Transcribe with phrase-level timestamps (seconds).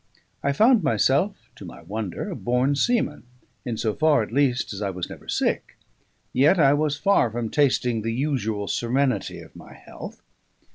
[0.41, 3.21] I found myself (to my wonder) a born seaman,
[3.65, 5.77] in so far at least as I was never sick;
[6.33, 10.23] yet I was far from tasting the usual serenity of my health.